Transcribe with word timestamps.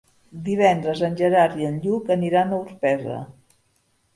Divendres 0.45 1.03
en 1.09 1.17
Gerard 1.19 1.61
i 1.65 1.67
en 1.73 1.77
Lluc 1.85 2.09
aniran 2.17 2.57
a 2.59 2.63
Orpesa. 2.65 3.19